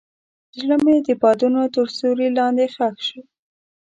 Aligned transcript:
زړه 0.57 0.75
مې 0.83 0.95
د 1.07 1.09
بادونو 1.21 1.61
تر 1.75 1.87
سیوري 1.97 2.29
لاندې 2.37 2.65
ښخ 2.73 2.95
شو. 3.07 3.21